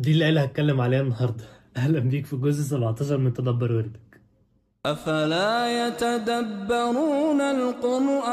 [0.00, 1.44] دي الآية اللي هتكلم عليها النهاردة.
[1.76, 4.20] أهلا بيك في الجزء 17 من تدبر وردك.
[4.86, 8.30] أفلا يتدبرون القرآن؟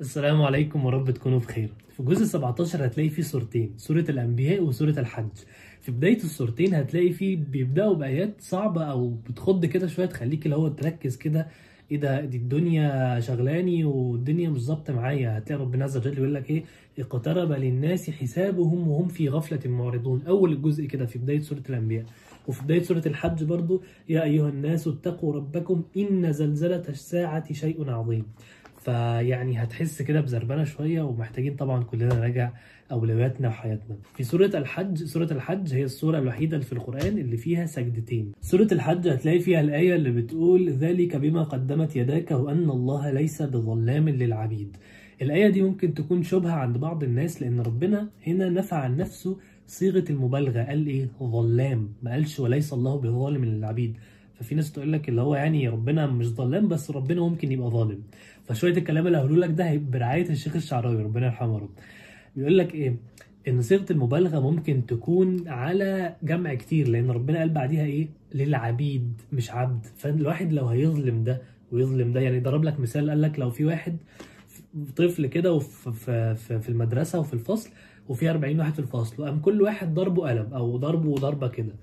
[0.00, 1.74] السلام عليكم ورب تكونوا بخير.
[1.88, 5.38] في الجزء 17 هتلاقي فيه سورتين سورة الأنبياء وسورة الحج.
[5.80, 10.68] في بداية السورتين هتلاقي فيه بيبدأوا بآيات صعبة أو بتخض كده شوية تخليك اللي هو
[10.68, 11.48] تركز كده
[11.92, 15.38] إيه ده؟ دي الدنيا شغلاني والدنيا مش ظابطة معايا.
[15.38, 16.64] هتلاقي ربنا عز وجل يقول لك إيه؟
[16.98, 20.22] اقترب للناس حسابهم وهم في غفلة معرضون.
[20.28, 22.04] أول الجزء كده في بداية سورة الأنبياء.
[22.48, 28.24] وفي بداية سورة الحج برضو يا أيها الناس اتقوا ربكم إن زلزلة الساعة شيء عظيم.
[28.84, 32.50] فيعني هتحس كده بزربنة شوية ومحتاجين طبعا كلنا نراجع
[32.92, 33.96] أولوياتنا وحياتنا.
[34.14, 38.32] في سورة الحج سورة الحج هي السورة الوحيدة اللي في القرآن اللي فيها سجدتين.
[38.40, 44.08] سورة الحج هتلاقي فيها الآية اللي بتقول ذلك بما قدمت يداك وأن الله ليس بظلام
[44.08, 44.76] للعبيد.
[45.22, 50.04] الآية دي ممكن تكون شبهة عند بعض الناس لأن ربنا هنا نفى عن نفسه صيغة
[50.10, 53.96] المبالغة قال إيه؟ ظلام ما قالش وليس الله بظالم للعبيد.
[54.42, 58.02] ففي ناس تقول لك اللي هو يعني ربنا مش ظلام بس ربنا ممكن يبقى ظالم.
[58.44, 61.58] فشوية الكلام اللي هقوله لك ده برعاية الشيخ الشعراوي ربنا يرحمه.
[61.58, 61.70] رب
[62.36, 62.96] بيقول لك إيه؟
[63.48, 69.50] إن صيغة المبالغة ممكن تكون على جمع كتير لأن ربنا قال بعديها إيه؟ للعبيد مش
[69.50, 69.86] عبد.
[69.96, 73.96] فالواحد لو هيظلم ده ويظلم ده يعني ضرب لك مثال قال لك لو في واحد
[74.96, 77.70] طفل كده في, في المدرسة وفي الفصل
[78.08, 81.74] وفي 40 واحد في الفصل وقام كل واحد ضربه قلم أو ضربه ضربه كده.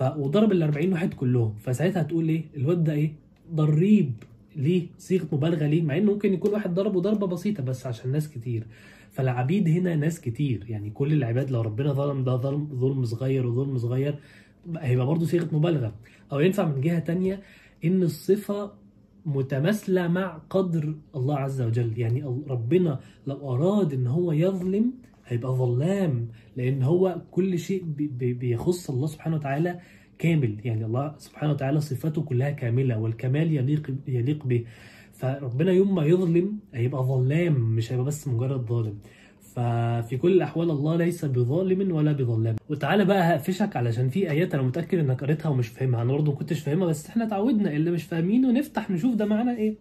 [0.00, 1.54] ف وضرب ال 40 واحد كلهم.
[1.58, 3.12] فساعتها هتقول إيه؟ الواد ده إيه؟
[3.54, 4.12] ضريب
[4.56, 8.28] ليه؟ صيغة مبالغة ليه؟ مع إنه ممكن يكون واحد ضربه ضربة بسيطة بس عشان ناس
[8.28, 8.66] كتير.
[9.10, 10.64] فالعبيد هنا ناس كتير.
[10.68, 14.14] يعني كل العباد لو ربنا ظلم ده ظلم ظلم صغير وظلم صغير
[14.78, 15.94] هيبقى برضه صيغة مبالغة.
[16.32, 17.40] أو ينفع من جهة تانية
[17.84, 18.72] إن الصفة
[19.26, 21.98] متماثلة مع قدر الله عز وجل.
[21.98, 24.92] يعني ربنا لو أراد إن هو يظلم
[25.30, 27.84] هيبقى ظلام لأن هو كل شيء
[28.20, 29.80] بيخص الله سبحانه وتعالى
[30.18, 30.56] كامل.
[30.64, 34.64] يعني الله سبحانه وتعالى صفاته كلها كاملة والكمال يليق يليق به.
[35.12, 38.98] فربنا يوم ما يظلم هيبقى ظلام مش هيبقى بس مجرد ظالم.
[39.54, 42.56] ففي كل الأحوال الله ليس بظالم ولا بظلام.
[42.68, 46.02] وتعالى بقى هقفشك علشان في آيات أنا متأكد إنك قريتها ومش فاهمها.
[46.02, 47.72] أنا برضه ما كنتش فاهمها بس إحنا اتعودنا.
[47.72, 49.74] اللي مش فاهمينه نفتح نشوف ده معنى إيه.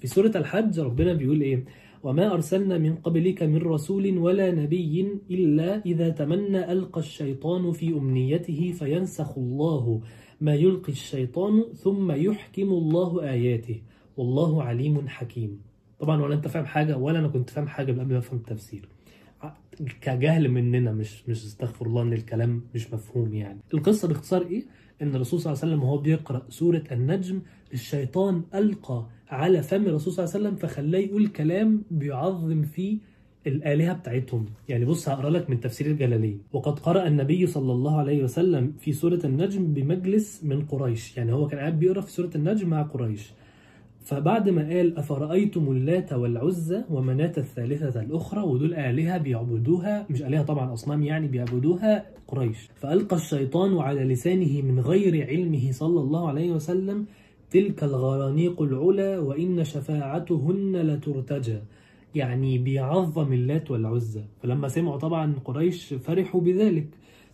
[0.00, 1.64] في سورة الحج ربنا بيقول إيه؟
[2.02, 8.72] وما أرسلنا من قبلك من رسول ولا نبي إلا إذا تمنى ألقى الشيطان في أمنيته
[8.72, 10.00] فينسخ الله
[10.40, 13.80] ما يلقي الشيطان ثم يحكم الله آياته
[14.16, 15.60] والله عليم حكيم.
[16.00, 18.88] طبعا ولا أنت فاهم حاجة ولا أنا كنت فاهم حاجة قبل ما أفهم التفسير.
[20.00, 23.60] كجهل مننا مش مش استغفر الله إن الكلام مش مفهوم يعني.
[23.74, 24.62] القصة باختصار إيه؟
[25.02, 27.40] إن الرسول صلى الله عليه وسلم وهو بيقرأ سورة النجم
[27.74, 32.98] الشيطان ألقى على فم الرسول صلى الله عليه وسلم فخلاه يقول كلام بيعظم فيه
[33.46, 34.46] الآلهة بتاعتهم.
[34.68, 36.40] يعني بص هقرأ لك من تفسير الجلالين.
[36.52, 41.16] وقد قرأ النبي صلى الله عليه وسلم في سورة النجم بمجلس من قريش.
[41.16, 43.32] يعني هو كان قاعد بيقرأ في سورة النجم مع قريش.
[44.04, 50.72] فبعد ما قال أفرأيتم اللات والعزى ومناة الثالثة الأخرى؟ ودول آلهة بيعبدوها مش آلهة طبعا
[50.72, 52.68] أصنام يعني بيعبدوها قريش.
[52.74, 57.06] فألقى الشيطان على لسانه من غير علمه صلى الله عليه وسلم
[57.52, 61.58] تلك الغرانيق العلا وإن شفاعتهن لترتجى.
[62.14, 64.24] يعني بيعظم اللات والعزى.
[64.42, 66.86] فلما سمعوا طبعا قريش فرحوا بذلك.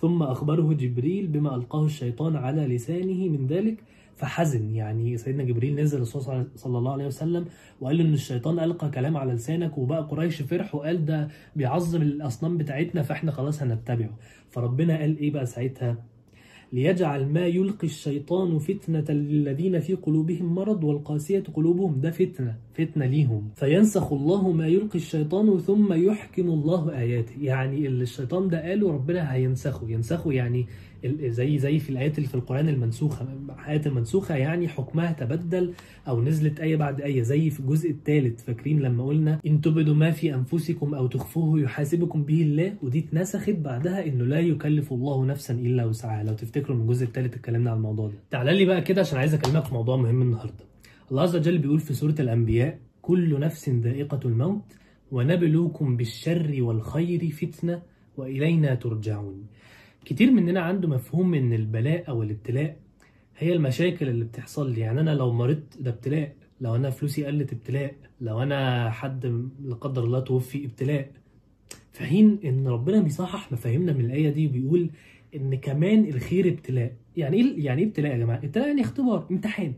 [0.00, 3.76] ثم أخبره جبريل بما ألقاه الشيطان على لسانه من ذلك.
[4.16, 4.74] فحزن.
[4.74, 7.44] يعني سيدنا جبريل نزل الرسول صلى الله عليه وسلم
[7.80, 12.56] وقال له إن الشيطان ألقى كلام على لسانك وبقى قريش فرح وقال ده بيعظم الأصنام
[12.56, 14.10] بتاعتنا فإحنا خلاص هنتبعه.
[14.50, 16.13] فربنا قال إيه بقى ساعتها؟
[16.74, 23.50] ليجعل ما يلقي الشيطان فتنة للذين في قلوبهم مرض والقاسية قلوبهم ده فتنة فتنة ليهم.
[23.56, 27.32] فينسخ الله ما يلقي الشيطان ثم يحكم الله آياته.
[27.40, 29.90] يعني اللي الشيطان ده قاله ربنا هينسخه.
[29.90, 30.66] ينسخه يعني
[31.12, 33.26] زي زي في الآيات اللي في القرآن المنسوخة.
[33.58, 35.72] الآيات المنسوخة يعني حكمها تبدل
[36.08, 40.10] أو نزلت آية بعد آية زي في الجزء الثالث فاكرين لما قلنا إن تبدوا ما
[40.10, 45.54] في أنفسكم أو تخفوه يحاسبكم به الله؟ ودي اتنسخت بعدها إنه لا يكلف الله نفسا
[45.54, 46.22] إلا وسعها.
[46.24, 48.14] لو تفتكروا من الجزء الثالث اتكلمنا عن الموضوع ده.
[48.30, 50.64] تعال لي بقى كده عشان عايز أكلمك في موضوع مهم النهاردة.
[51.10, 54.64] الله عز وجل بيقول في سورة الأنبياء كل نفس ذائقة الموت
[55.12, 57.82] ونبلوكم بالشر والخير فتنة
[58.16, 59.46] وإلينا ترجعون.
[60.04, 62.76] كتير مننا عنده مفهوم إن البلاء أو الابتلاء
[63.38, 64.80] هي المشاكل اللي بتحصل لي.
[64.80, 69.26] يعني أنا لو مرضت ده ابتلاء لو أنا فلوسي قلت ابتلاء لو أنا حد
[69.64, 71.10] لا قدر الله توفي ابتلاء.
[71.92, 74.90] في حين إن ربنا بيصحح مفاهيمنا من الآية دي وبيقول
[75.36, 76.92] إن كمان الخير ابتلاء.
[77.16, 79.72] يعني إيه يعني إيه ابتلاء يا جماعة؟ ابتلاء يعني اختبار امتحان.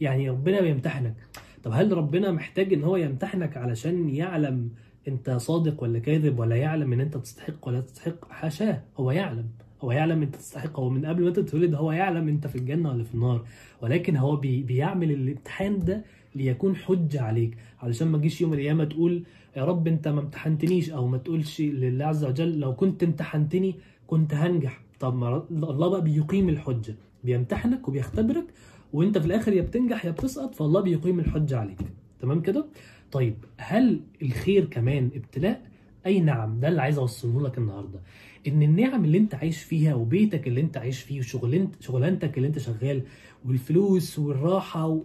[0.00, 1.14] يعني ربنا بيمتحنك.
[1.62, 4.70] طب هل ربنا محتاج إن هو يمتحنك علشان يعلم
[5.08, 9.46] أنت صادق ولا كاذب ولا يعلم إن أنت تستحق ولا تستحق؟ حاشاه هو يعلم.
[9.84, 13.04] هو يعلم انت تستحق هو من قبل ما تتولد هو يعلم انت في الجنة ولا
[13.04, 13.44] في النار.
[13.82, 17.56] ولكن هو بي بيعمل الامتحان ده ليكون حجة عليك.
[17.82, 19.22] علشان ما تجيش يوم القيامة تقول
[19.56, 23.74] يا رب انت ما امتحنتنيش أو ما تقولش لله عز وجل لو كنت امتحنتني
[24.06, 24.80] كنت هنجح.
[25.00, 26.94] طب ما الله بقى بيقيم الحجة.
[27.24, 28.44] بيمتحنك وبيختبرك
[28.92, 31.78] وانت في الآخر يا بتنجح يا بتسقط فالله بيقيم الحجة عليك.
[32.20, 32.66] تمام كده؟
[33.12, 35.62] طيب هل الخير كمان ابتلاء؟
[36.06, 38.00] أي نعم ده اللي عايز أوصله لك النهارده.
[38.46, 42.58] إن النعم اللي أنت عايش فيها وبيتك اللي أنت عايش فيه وشغلانت شغلانتك اللي أنت
[42.58, 43.02] شغال
[43.44, 45.02] والفلوس والراحة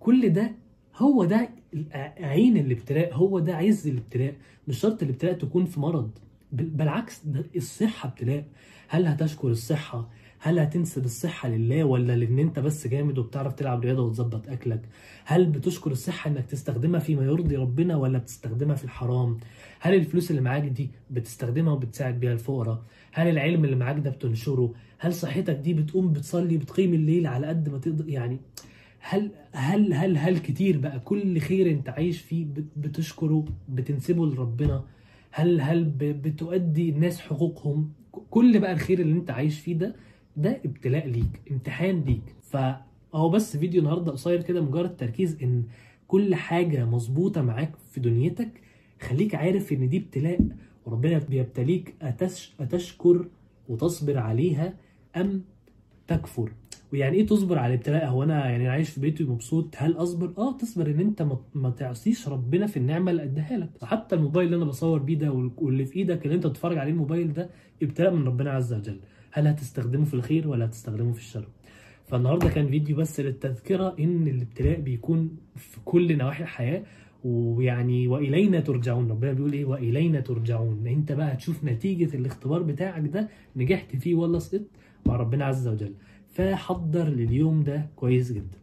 [0.00, 0.52] وكل ده
[0.96, 1.50] هو ده
[2.20, 4.34] عين الابتلاء هو ده عز الابتلاء.
[4.68, 6.10] مش شرط الابتلاء تكون في مرض
[6.52, 7.22] بالعكس
[7.56, 8.44] الصحة ابتلاء.
[8.88, 10.08] هل هتشكر الصحة؟
[10.40, 14.82] هل هتنسب الصحة لله ولا لأن أنت بس جامد وبتعرف تلعب رياضة وتظبط أكلك؟
[15.24, 19.36] هل بتشكر الصحة إنك تستخدمها فيما يرضي ربنا ولا بتستخدمها في الحرام؟
[19.80, 22.82] هل الفلوس اللي معاك دي بتستخدمها وبتساعد بيها الفقراء؟
[23.12, 27.68] هل العلم اللي معاك ده بتنشره؟ هل صحتك دي بتقوم بتصلي بتقيم الليل على قد
[27.68, 28.38] ما تقدر يعني
[29.00, 34.84] هل هل هل هل كتير بقى كل خير أنت عايش فيه بت- بتشكره بتنسبه لربنا
[35.30, 37.92] هل هل بتؤدي الناس حقوقهم
[38.30, 39.94] كل بقى الخير اللي أنت عايش فيه ده
[40.38, 42.34] ده ابتلاء ليك امتحان ليك.
[42.42, 45.62] فهو بس فيديو النهارده قصير كده مجرد تركيز إن
[46.08, 48.48] كل حاجة مظبوطة معاك في دنيتك
[49.00, 50.40] خليك عارف إن دي ابتلاء
[50.86, 53.26] وربنا بيبتليك أتش أتشكر
[53.68, 54.74] وتصبر عليها
[55.16, 55.42] أم
[56.06, 56.52] تكفر.
[56.92, 60.56] ويعني إيه تصبر على الابتلاء هو أنا يعني عايش في بيتي مبسوط هل أصبر؟ آه
[60.58, 63.70] تصبر إن أنت ما, تعصيش ربنا في النعمة اللي اداها لك.
[63.84, 66.92] حتى الموبايل اللي أنا بصور بيه ده وال- واللي في إيدك اللي أنت بتتفرج عليه
[66.92, 67.50] الموبايل ده
[67.82, 69.00] ابتلاء من ربنا عز وجل.
[69.38, 71.48] هل هتستخدمه في الخير ولا هتستخدمه في الشر.
[72.06, 76.82] فالنهاردة كان فيديو بس للتذكرة إن الابتلاء بيكون في كل نواحي الحياة
[77.24, 79.10] ويعني وإلينا ترجعون.
[79.10, 80.86] ربنا بيقول إيه؟ وإلينا ترجعون.
[80.86, 84.70] أنت بقى هتشوف نتيجة الاختبار بتاعك ده نجحت فيه ولا سقطت
[85.06, 85.94] مع ربنا عز وجل.
[86.28, 88.58] فحضر لليوم ده كويس جدا.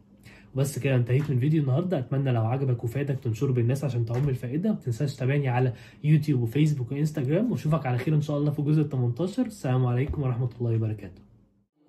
[0.56, 1.98] وبس كده انتهيت من فيديو النهارده.
[1.98, 4.70] اتمنى لو عجبك وفادك تنشره بالناس عشان تعم الفائدة.
[4.70, 5.72] ما تنساش تتابعني على
[6.04, 7.52] يوتيوب وفيسبوك وإنستجرام.
[7.52, 11.22] واشوفك على خير إن شاء الله في الجزء ال 18 السلام عليكم ورحمة الله وبركاته.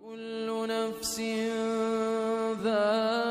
[0.04, 1.20] كل نفس
[2.64, 3.27] ذائقة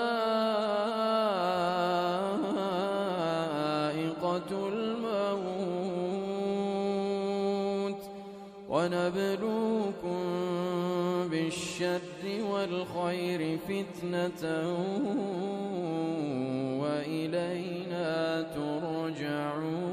[11.46, 14.43] بالشر والخير فتنة
[16.81, 19.86] وإلينا ترجعون.